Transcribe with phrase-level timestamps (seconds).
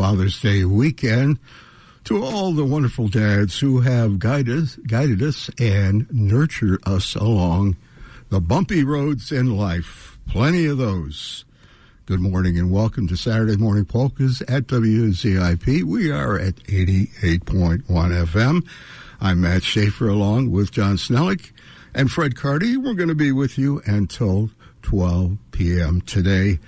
[0.00, 1.38] Father's Day weekend
[2.04, 7.76] to all the wonderful dads who have guided, guided us and nurtured us along
[8.30, 10.16] the bumpy roads in life.
[10.26, 11.44] Plenty of those.
[12.06, 15.82] Good morning and welcome to Saturday Morning Polkas at WZIP.
[15.82, 18.66] We are at 88.1 FM.
[19.20, 21.52] I'm Matt Schaefer along with John Snellick
[21.94, 22.78] and Fred Carty.
[22.78, 24.48] We're going to be with you until
[24.80, 26.00] 12 p.m.
[26.00, 26.58] today.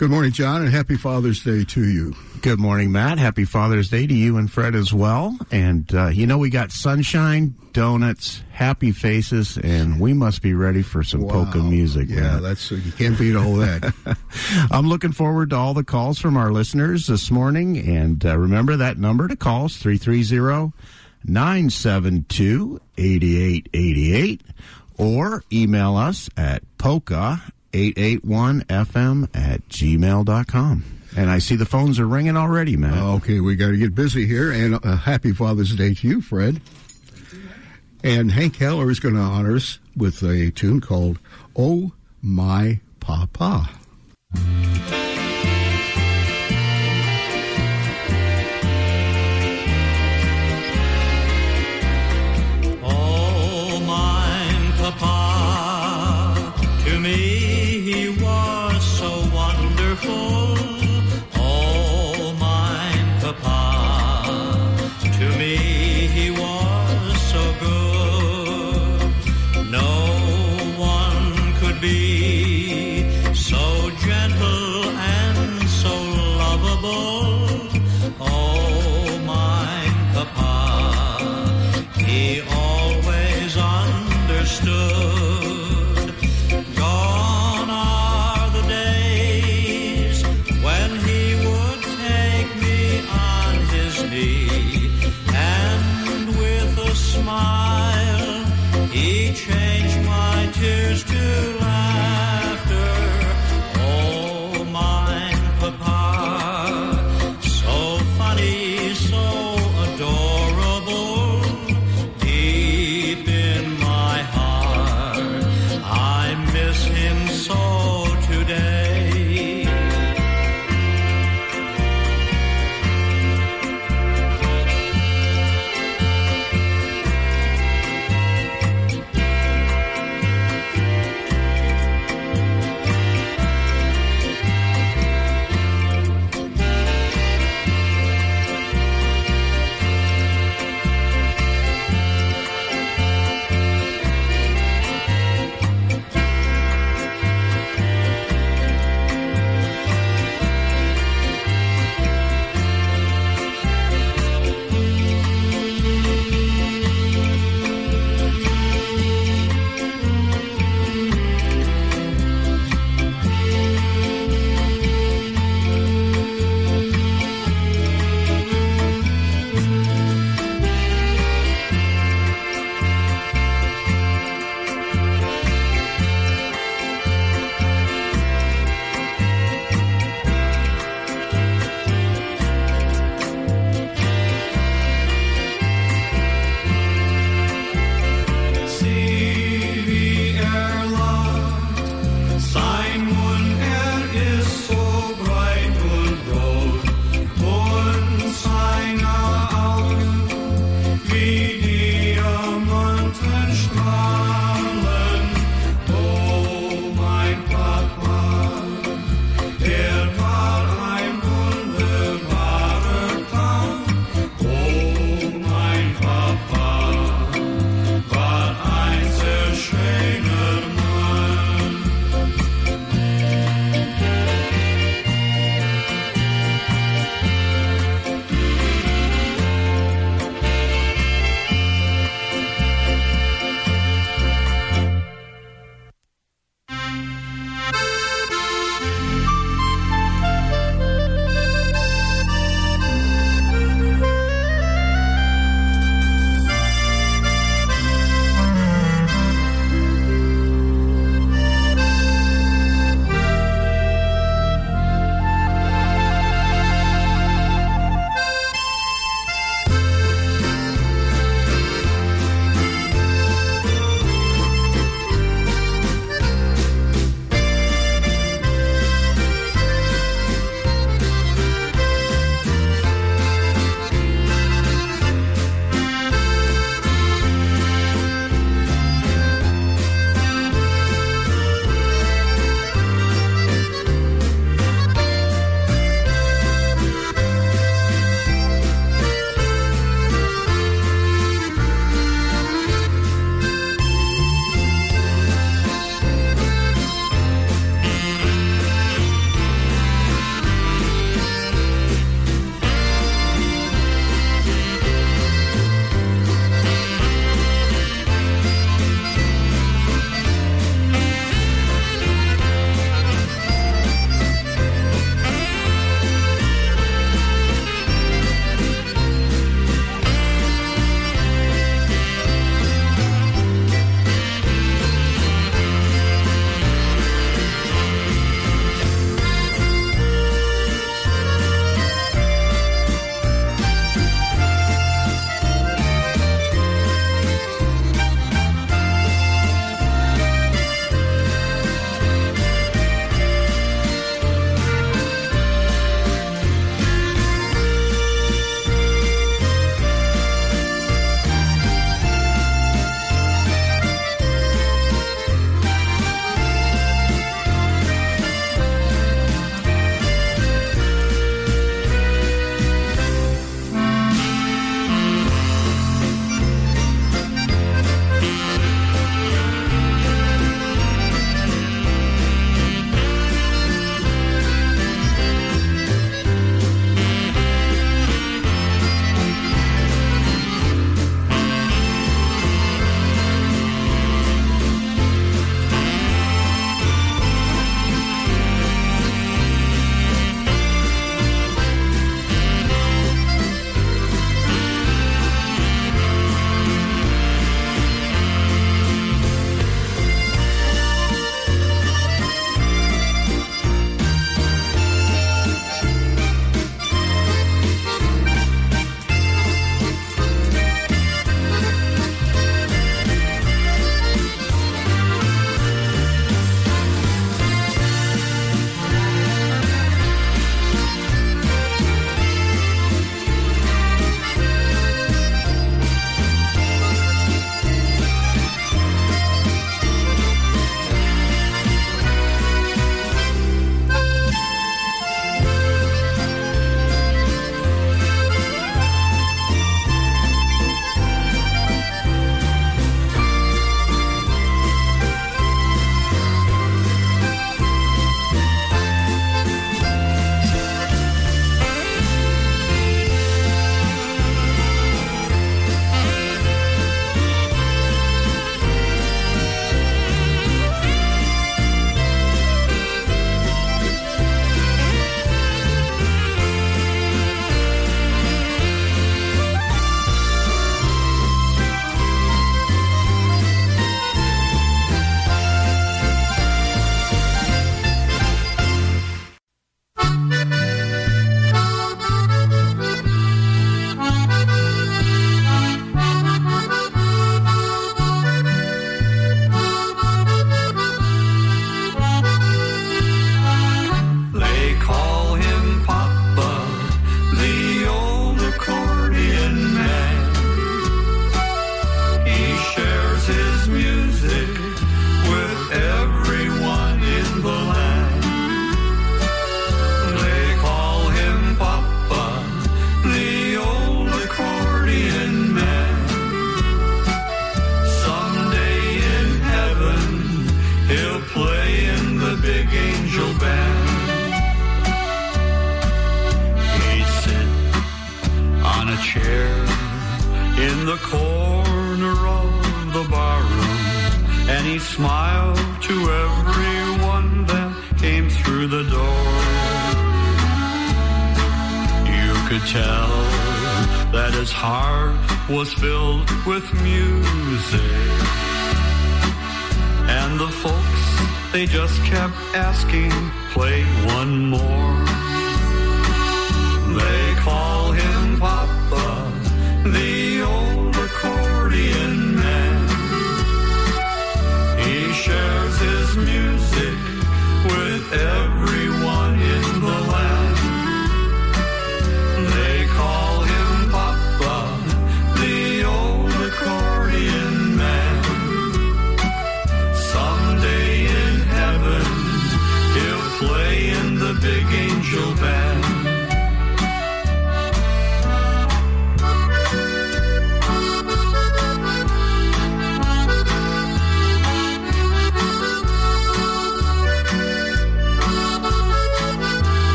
[0.00, 2.16] Good morning, John, and happy Father's Day to you.
[2.40, 3.18] Good morning, Matt.
[3.18, 5.36] Happy Father's Day to you and Fred as well.
[5.50, 10.80] And, uh, you know, we got sunshine, donuts, happy faces, and we must be ready
[10.80, 12.08] for some polka music.
[12.08, 12.42] Yeah, Matt.
[12.42, 13.92] that's you can't beat all that.
[14.70, 17.76] I'm looking forward to all the calls from our listeners this morning.
[17.76, 20.72] And uh, remember that number to call is 330
[21.24, 24.40] 972 8888
[24.96, 26.62] or email us at
[27.72, 30.84] polka881fm at gmail.com.
[31.16, 32.96] And I see the phones are ringing already, man.
[32.96, 36.60] okay, we got to get busy here, and uh, happy Father's Day to you, Fred.
[38.04, 41.18] And Hank Haller is going to honor us with a tune called
[41.56, 41.92] "Oh
[42.22, 43.68] My Papa."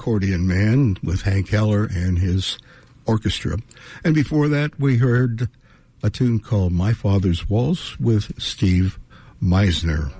[0.00, 2.56] Accordion Man with Hank Haller and his
[3.04, 3.58] orchestra.
[4.02, 5.50] And before that, we heard
[6.02, 8.98] a tune called My Father's Waltz with Steve
[9.42, 10.10] Meisner.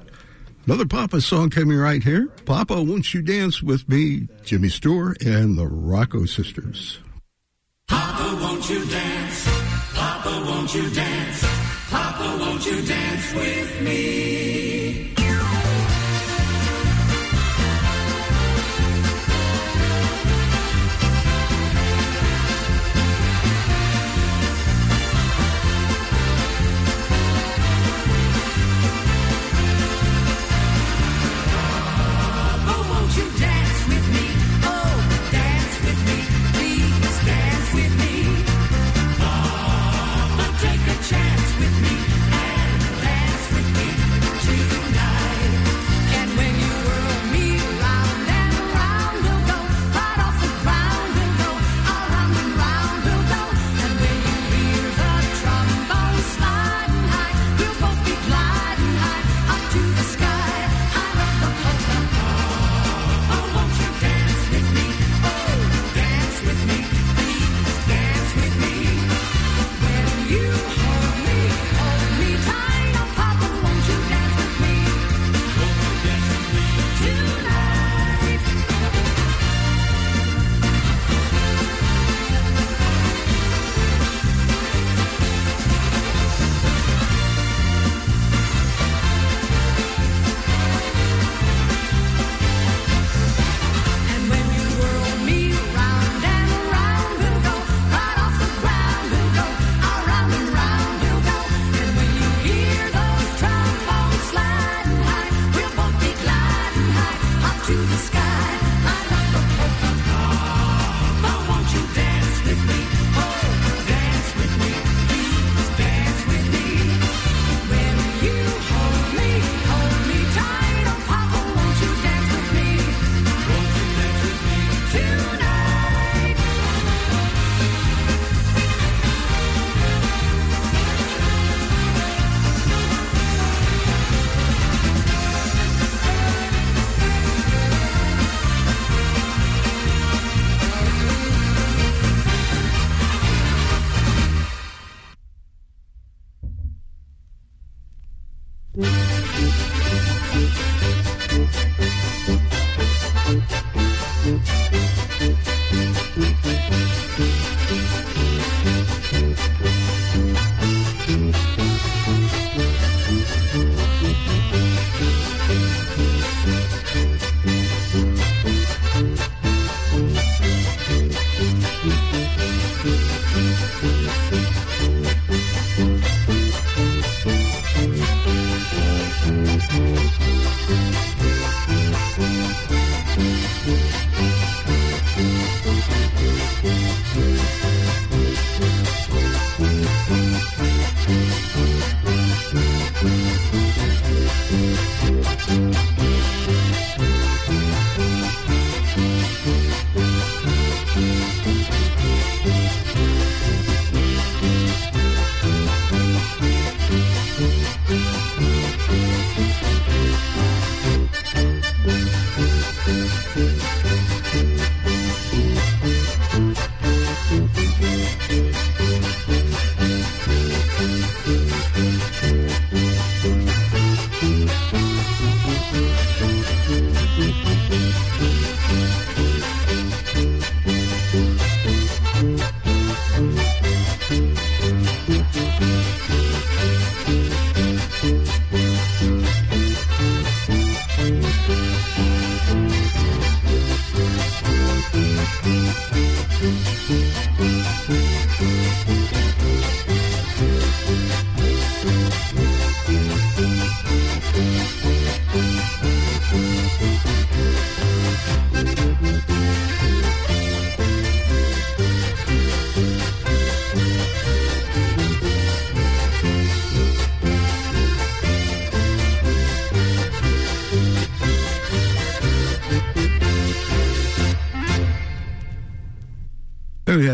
[0.67, 2.27] Another Papa song coming right here.
[2.45, 4.29] Papa, won't you dance with me?
[4.45, 6.99] Jimmy Stewart and the Rocco Sisters.
[7.89, 9.49] Papa, won't you dance?
[9.95, 11.45] Papa, won't you dance?
[11.89, 14.80] Papa, won't you dance with me?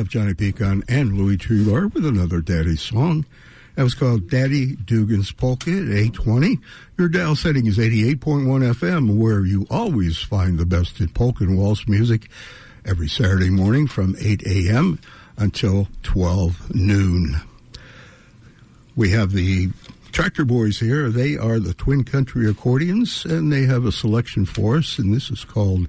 [0.07, 3.27] Have Johnny Pecon and Louis Tudor with another Daddy song.
[3.75, 6.61] That was called Daddy Dugan's Polka at 820.
[6.97, 8.21] Your dial setting is 88.1
[8.75, 12.29] FM, where you always find the best in polka and waltz music
[12.85, 15.01] every Saturday morning from 8 a.m.
[15.38, 17.40] until 12 noon.
[18.95, 19.71] We have the
[20.12, 21.11] Tractor Boys here.
[21.11, 25.31] They are the Twin Country Accordions, and they have a selection for us, and this
[25.31, 25.88] is called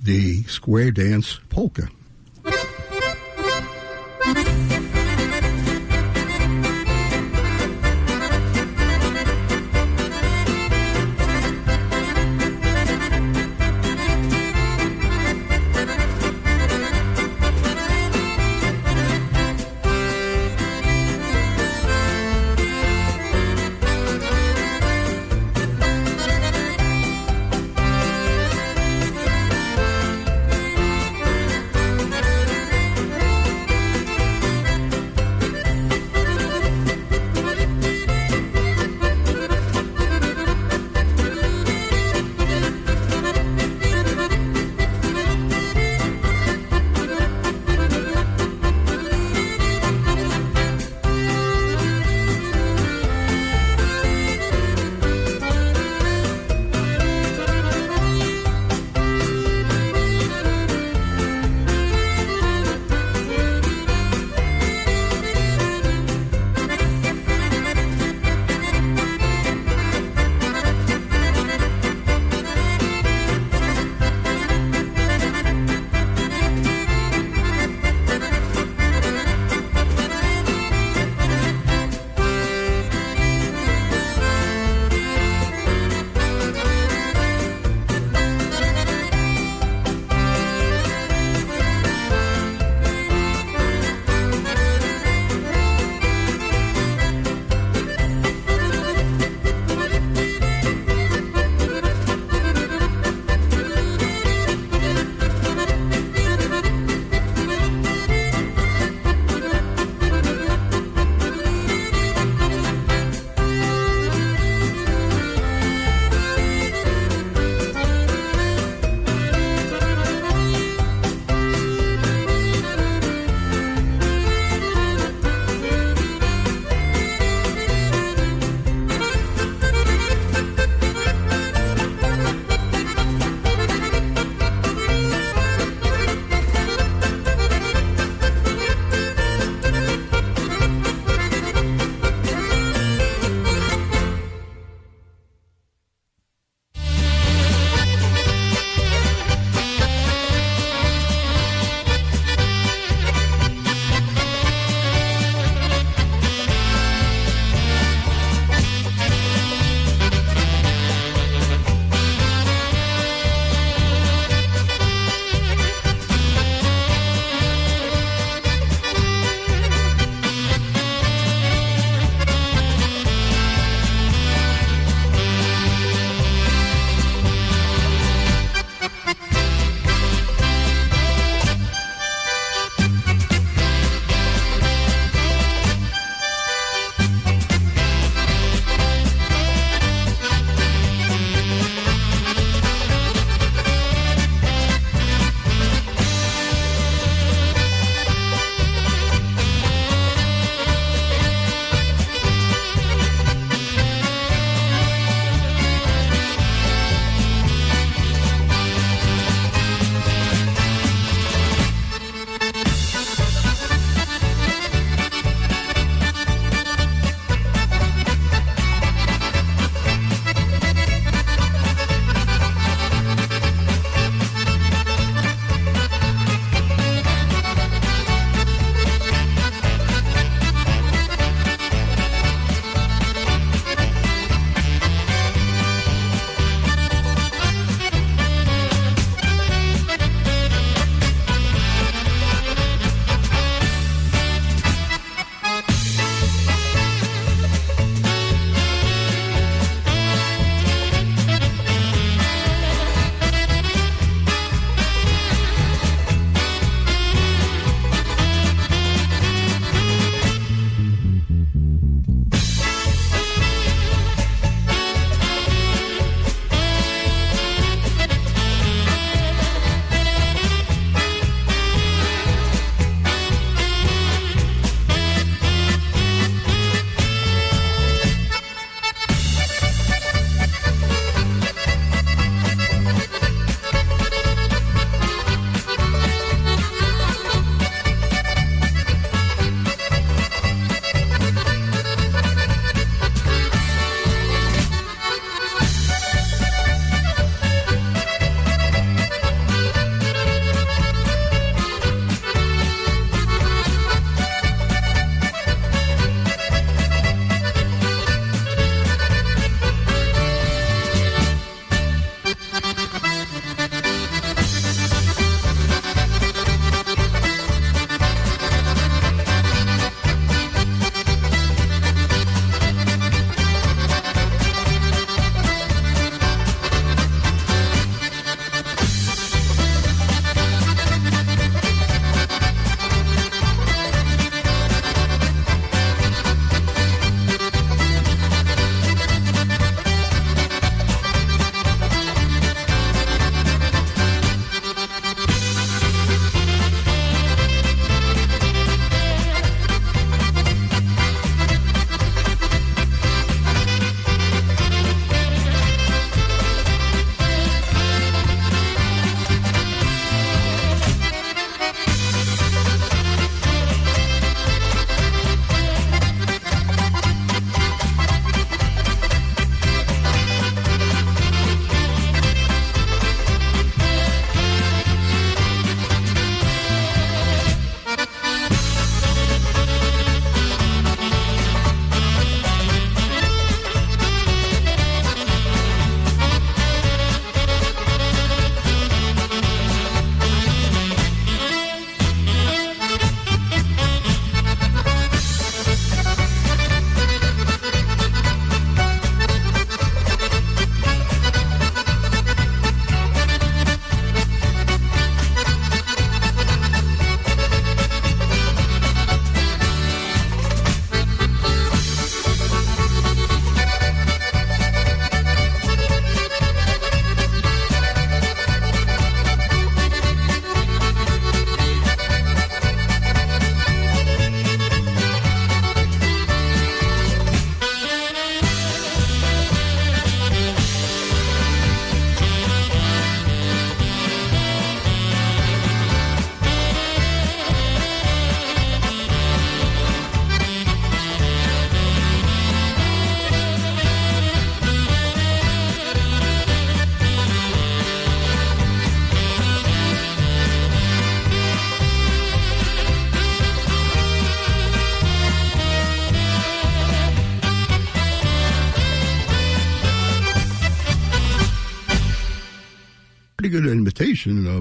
[0.00, 1.88] the Square Dance Polka.
[4.34, 4.91] Pretty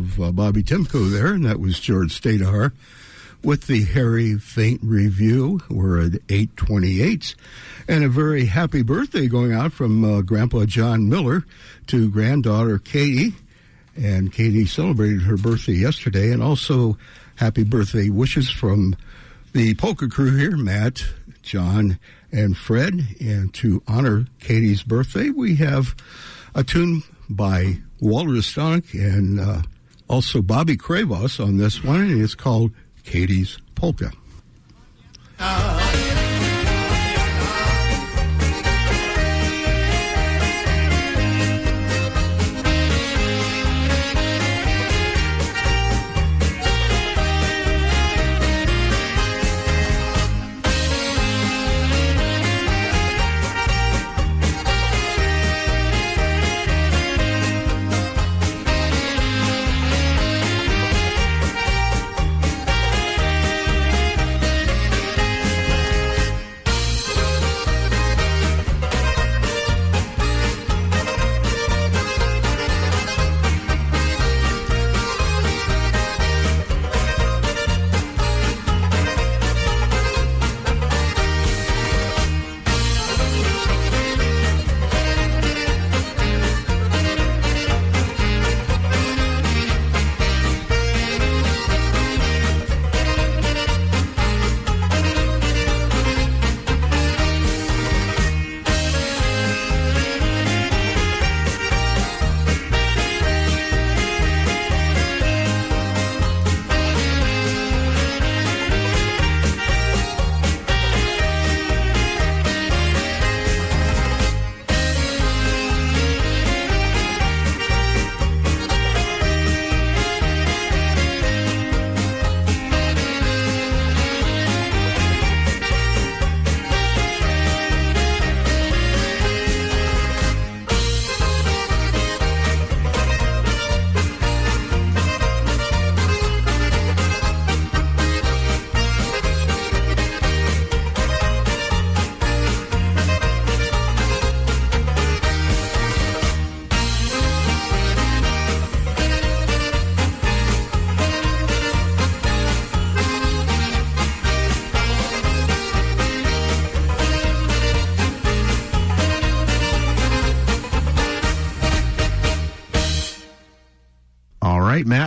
[0.02, 2.72] of uh, Bobby Timko there, and that was George Stadahar
[3.44, 5.62] with the Harry Faint review.
[5.70, 7.36] We're at 828.
[7.88, 11.44] And a very happy birthday going out from uh, Grandpa John Miller
[11.88, 13.36] to granddaughter Katie.
[13.96, 16.32] And Katie celebrated her birthday yesterday.
[16.32, 16.98] And also
[17.36, 18.96] happy birthday wishes from
[19.54, 21.06] the polka crew here, Matt,
[21.44, 22.00] John,
[22.32, 23.02] and Fred.
[23.20, 25.96] And to honor Katie's birthday, we have
[26.56, 29.62] a tune by Walter Ostanek and uh,
[30.12, 32.72] also Bobby Kravos on this one, and it's called
[33.04, 34.12] Katie's Polka.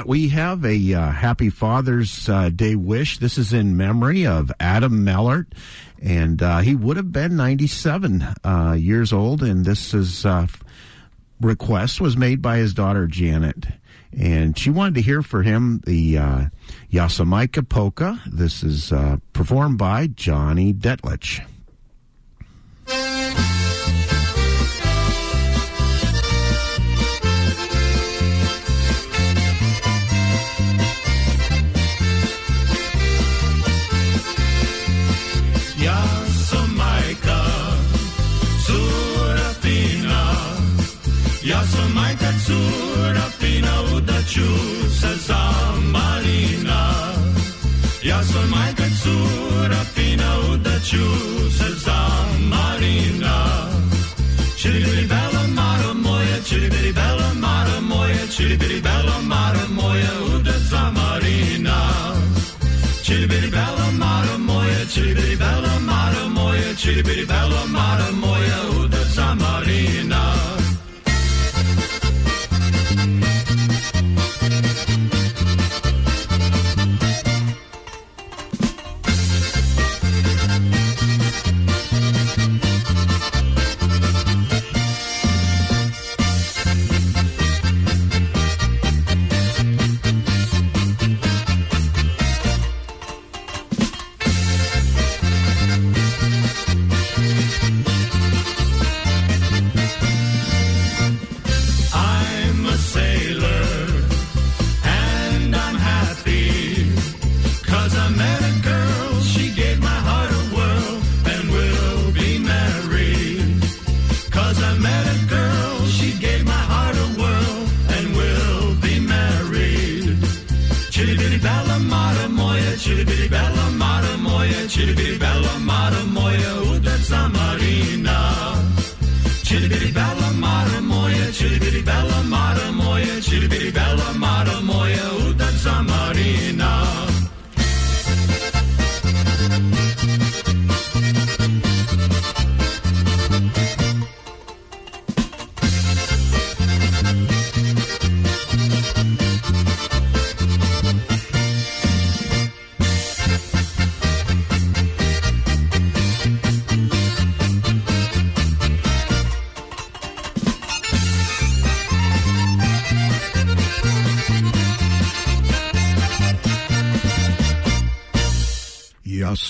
[0.07, 3.19] We have a uh, happy Father's uh, Day wish.
[3.19, 5.47] This is in memory of Adam Mellert,
[6.03, 10.47] and uh, he would have been 97 uh, years old, and this is uh,
[11.41, 13.67] request was made by his daughter Janet,
[14.17, 16.45] and she wanted to hear for him the uh,
[16.93, 18.21] Yasamaika polka.
[18.27, 21.45] This is uh, performed by Johnny Detlich.
[43.65, 44.49] Surafina, Udachu,
[45.01, 46.81] Sazamarina.
[48.03, 51.07] Jasamaika, Surafina, Udachu,
[51.59, 53.35] Sazamarina.
[54.57, 61.77] Chili bella mara moja, chili bella mara moja, chili bella mara moja, uda zamarina.
[63.03, 68.59] Chili bitty bella mara moja, chili bitty bella mara moja, chili bitty bella mara moja,
[68.71, 68.84] uda zamarina.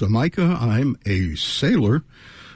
[0.05, 2.03] Samika, I'm a Sailor,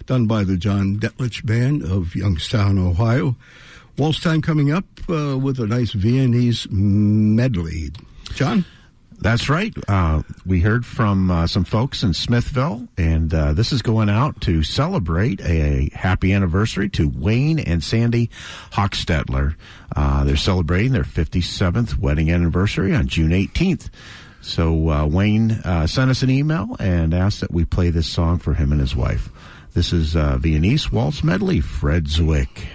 [0.05, 3.37] done by the John Detlich Band of Youngstown, Ohio.
[3.97, 7.91] Waltz time coming up uh, with a nice Viennese medley.
[8.35, 8.67] John?
[9.21, 9.75] That's right.
[9.89, 14.41] Uh, we heard from uh, some folks in Smithville, and uh, this is going out
[14.43, 18.31] to celebrate a happy anniversary to Wayne and Sandy
[18.73, 19.57] Hochstetler.
[19.97, 23.89] Uh, they're celebrating their 57th wedding anniversary on June 18th.
[24.41, 28.39] So uh, Wayne uh, sent us an email and asked that we play this song
[28.39, 29.29] for him and his wife.
[29.75, 32.67] This is uh, Viennese Waltz Medley, Fred Ziwich.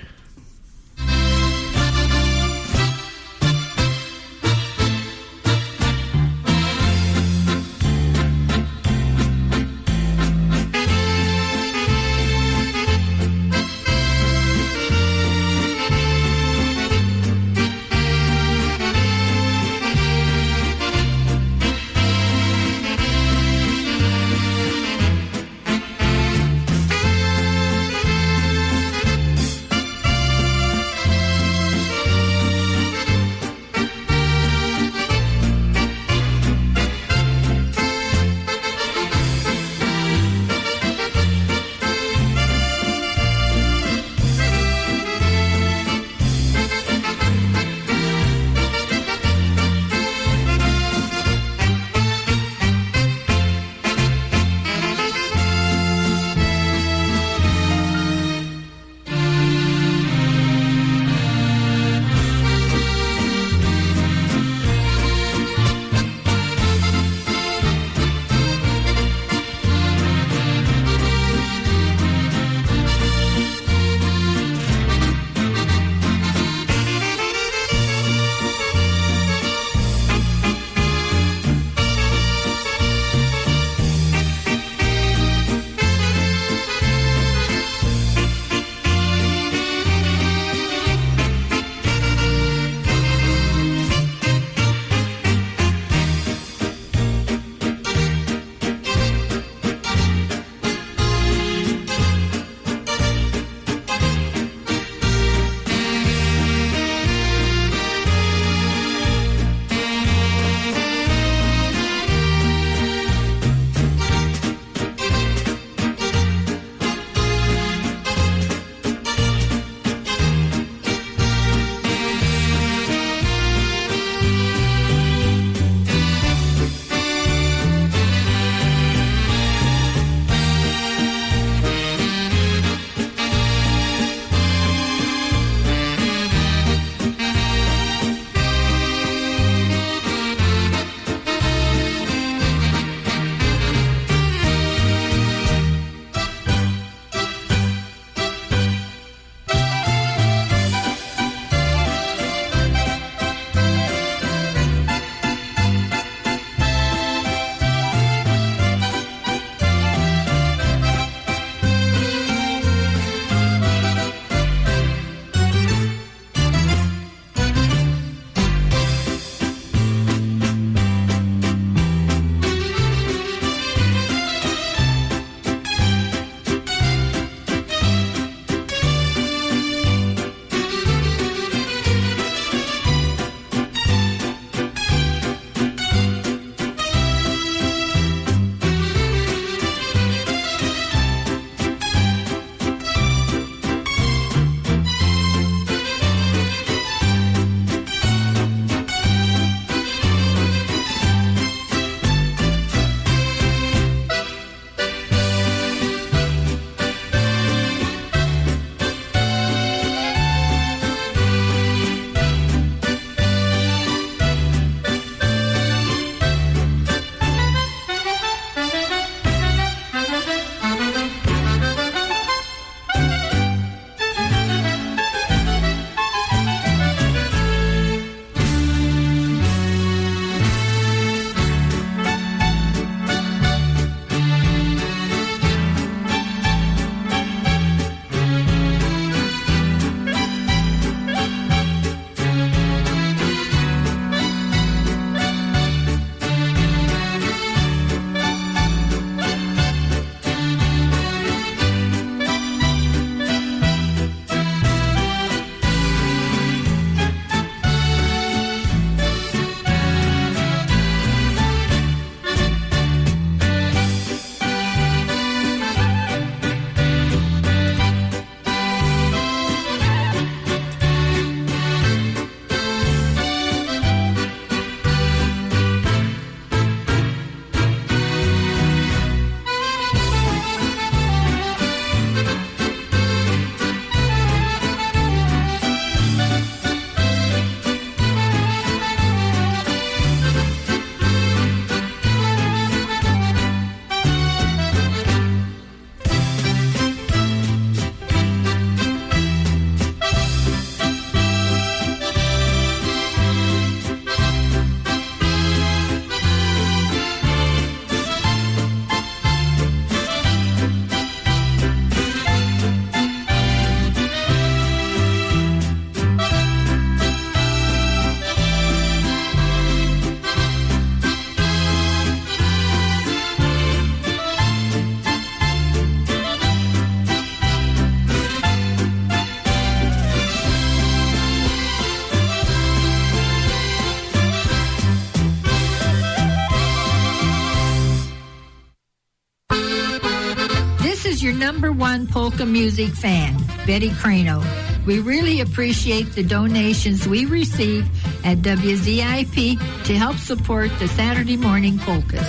[341.31, 344.43] Number one polka music fan, Betty Crano.
[344.85, 347.87] We really appreciate the donations we receive
[348.25, 352.27] at WZIP to help support the Saturday morning polkas.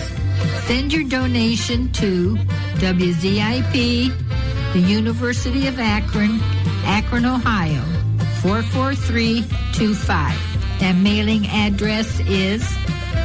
[0.67, 2.37] Send your donation to
[2.77, 4.13] WZIP,
[4.73, 6.39] the University of Akron,
[6.85, 7.83] Akron, Ohio,
[8.43, 10.79] 44325.
[10.79, 12.63] That mailing address is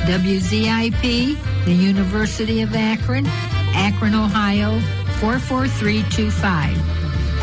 [0.08, 3.28] WZIP, the University of Akron,
[3.76, 4.82] Akron, Ohio,
[5.20, 6.78] 44325.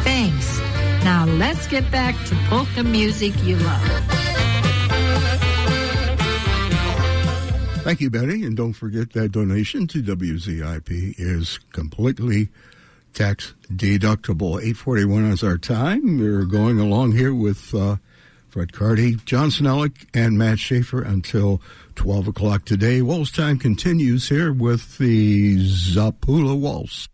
[0.02, 0.58] Thanks.
[1.04, 3.82] Now let's get back to polka music you love.
[7.84, 8.44] Thank you, Betty.
[8.44, 12.48] And don't forget that donation to WZIP is completely
[13.12, 14.58] tax deductible.
[14.58, 16.18] 841 is our time.
[16.18, 17.96] We're going along here with uh,
[18.48, 21.60] Fred Carty, John Snellick, and Matt Schaefer until
[21.94, 23.02] 12 o'clock today.
[23.02, 27.08] Waltz time continues here with the Zapula Waltz.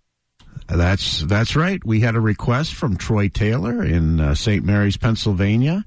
[0.68, 1.84] That's that's right.
[1.84, 4.64] We had a request from Troy Taylor in uh, St.
[4.64, 5.84] Mary's, Pennsylvania,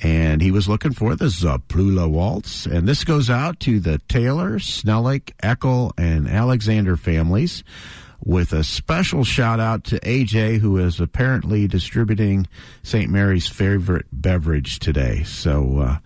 [0.00, 2.66] and he was looking for the Zaplula Waltz.
[2.66, 7.64] And this goes out to the Taylor, Snellick, Eckel, and Alexander families,
[8.24, 12.46] with a special shout out to AJ, who is apparently distributing
[12.82, 13.10] St.
[13.10, 15.22] Mary's favorite beverage today.
[15.24, 15.96] So uh,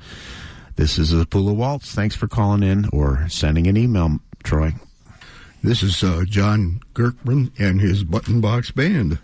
[0.77, 1.95] this is the Pula Waltz.
[1.95, 4.73] Thanks for calling in or sending an email, Troy.
[5.65, 9.19] This is uh, John Gerkman and his Button Box Band.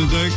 [0.00, 0.30] Najokaj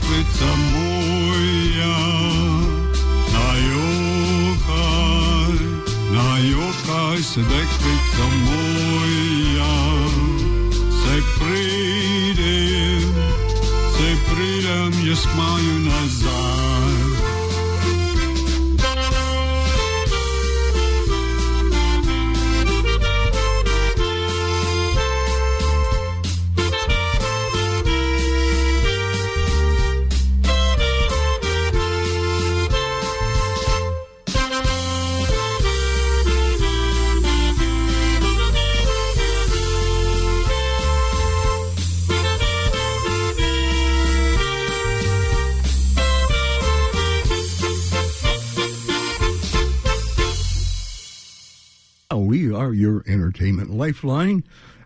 [53.84, 54.46] lifeline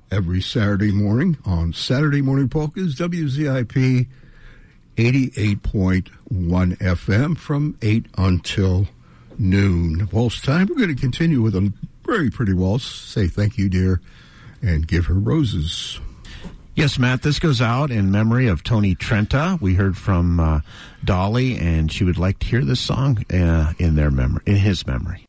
[0.09, 4.07] every Saturday morning on Saturday Morning Polkas, WZIP
[4.95, 8.87] 88.1 FM from 8 until
[9.37, 10.09] noon.
[10.11, 10.65] Waltz time.
[10.67, 11.71] We're going to continue with a
[12.07, 12.85] very pretty waltz.
[12.85, 14.01] Say thank you, dear,
[14.63, 15.99] and give her roses.
[16.73, 19.59] Yes, Matt, this goes out in memory of Tony Trenta.
[19.61, 20.61] We heard from uh,
[21.05, 24.87] Dolly, and she would like to hear this song uh, in their memory, in his
[24.87, 25.26] memory.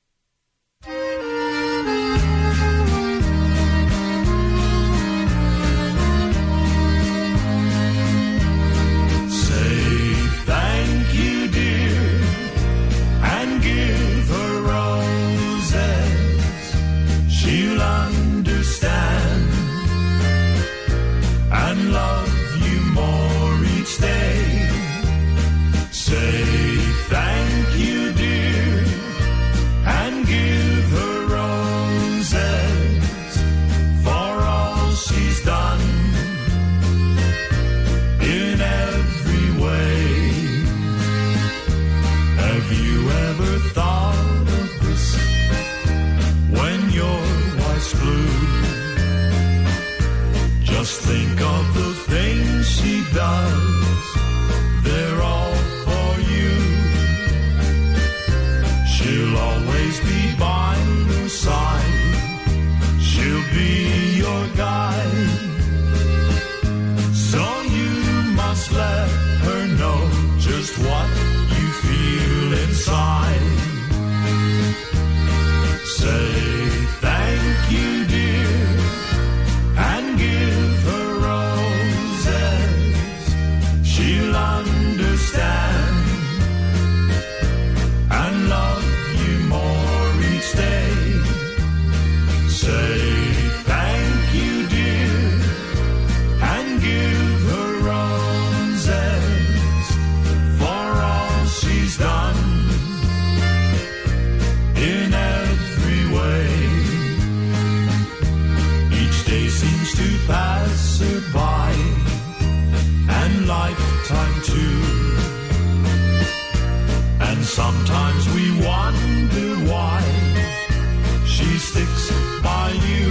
[121.58, 122.10] Sticks
[122.42, 123.10] by you.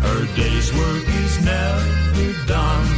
[0.00, 2.97] Her day's work is never done.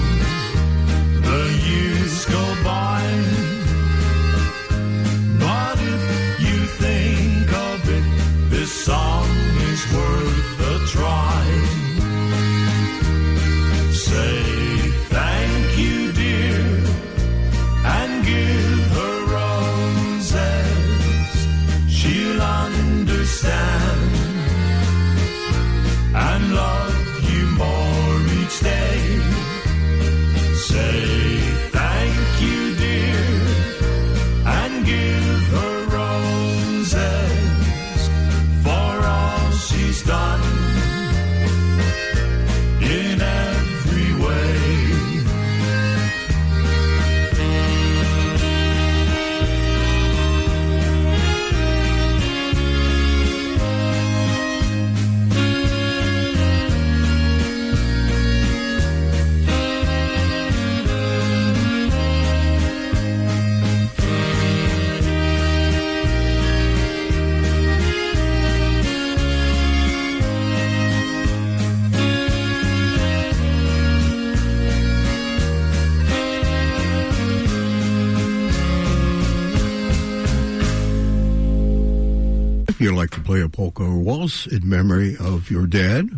[83.21, 86.09] To play a polka or waltz in memory of your dad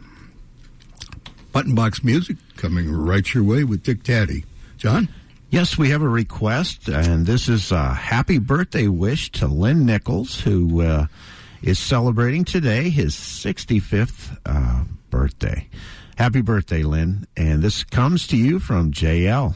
[1.51, 4.45] Button Box Music coming right your way with Dick Tady.
[4.77, 5.09] John?
[5.53, 10.41] Yes, we have a request, and this is a happy birthday wish to Lynn Nichols,
[10.41, 11.09] who uh,
[11.61, 15.69] is celebrating today his 65th uh, birthday.
[16.17, 17.27] Happy birthday, Lynn.
[17.37, 19.55] And this comes to you from JL.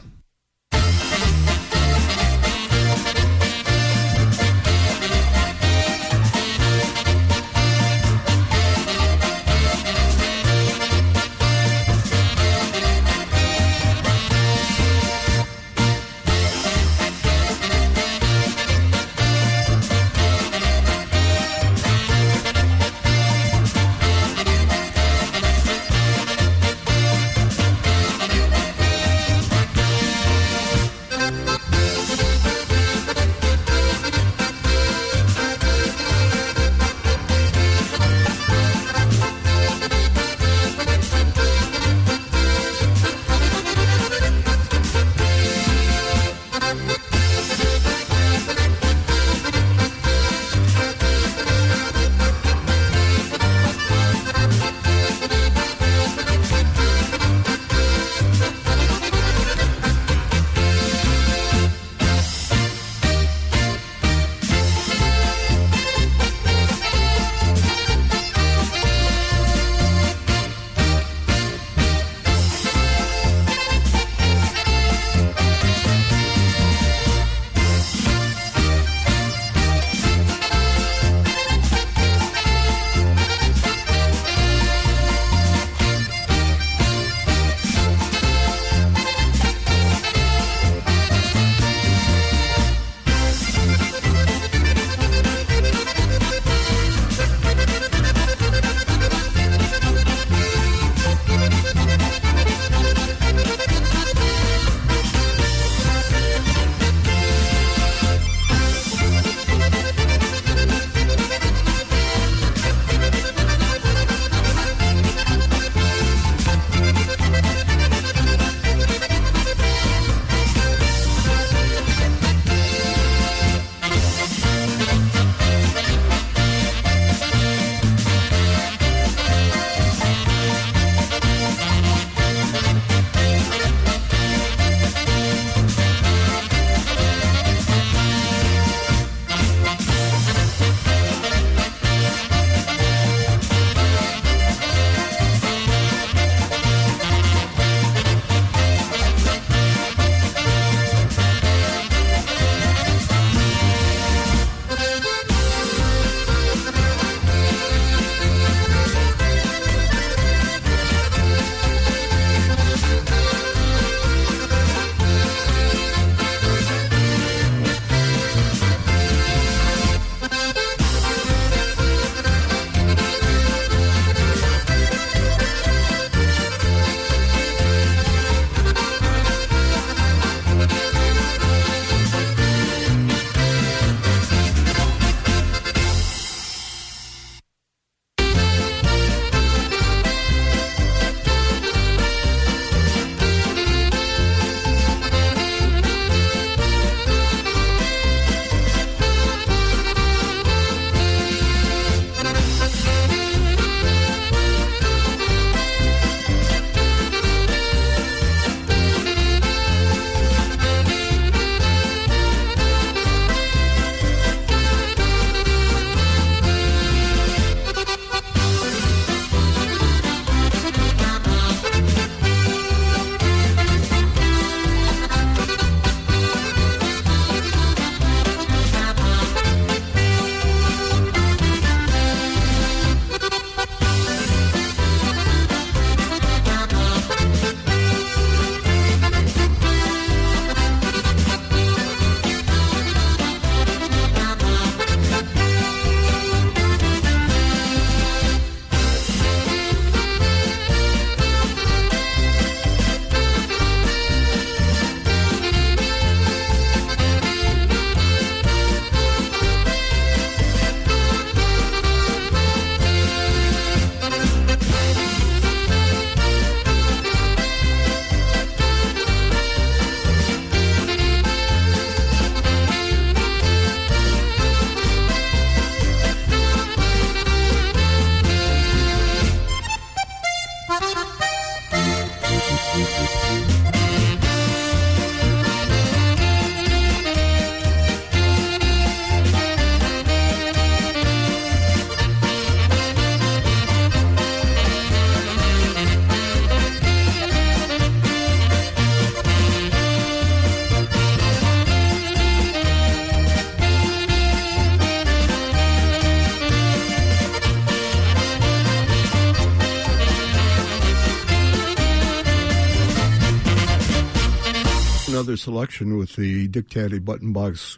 [315.47, 317.77] Selection with the Dick Tady Button Box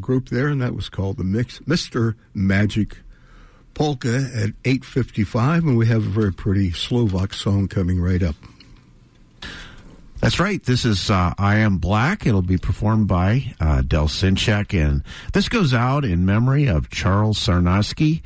[0.00, 2.16] group there, and that was called the Mix Mr.
[2.34, 2.96] Magic
[3.74, 8.34] Polka at 8.55, and we have a very pretty Slovak song coming right up.
[10.20, 10.60] That's right.
[10.64, 12.26] This is uh, I Am Black.
[12.26, 17.38] It'll be performed by uh, Del Sinchak, and this goes out in memory of Charles
[17.38, 18.22] Sarnowski.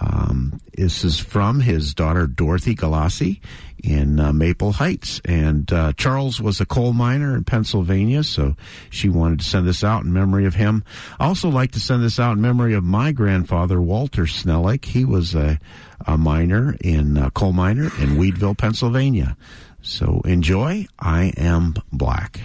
[0.00, 3.38] Um, this is from his daughter Dorothy Galassi
[3.84, 8.56] in uh, Maple Heights, and uh, Charles was a coal miner in Pennsylvania, so
[8.90, 10.84] she wanted to send this out in memory of him.
[11.20, 14.86] I also like to send this out in memory of my grandfather Walter Snellick.
[14.86, 15.58] He was a,
[16.06, 19.36] a miner in uh, coal miner in Weedville, Pennsylvania.
[19.82, 20.86] So enjoy.
[20.98, 22.40] I am black.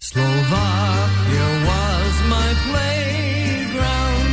[0.00, 4.32] Slovakia was my playground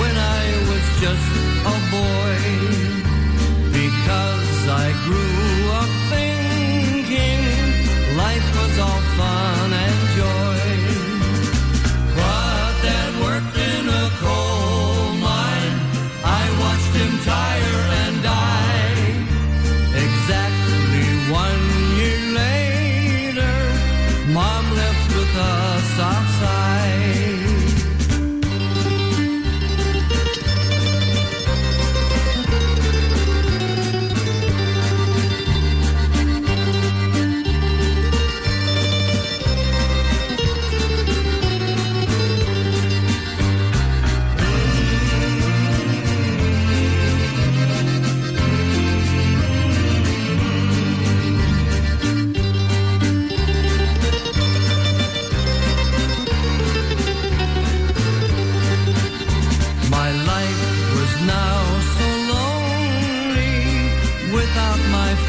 [0.00, 1.29] when I was just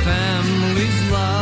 [0.03, 1.40] family's love.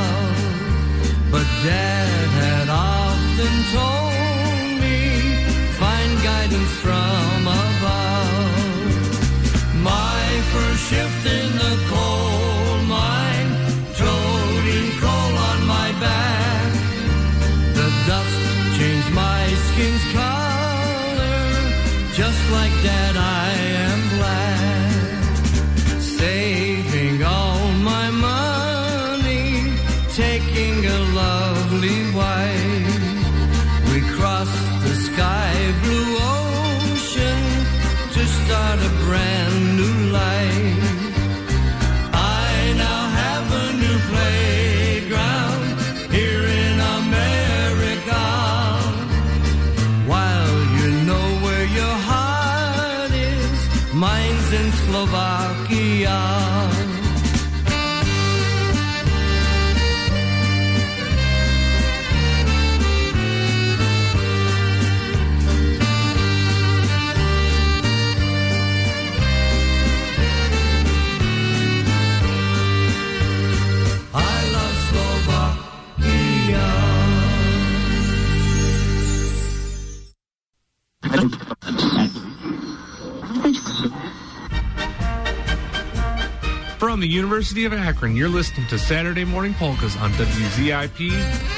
[86.99, 91.11] From the University of Akron, you're listening to Saturday Morning Polkas on WZIP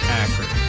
[0.04, 0.61] Akron.